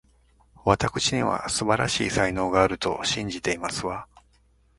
[0.65, 4.07] わたくしには、素晴らしい才能があると信じていますわ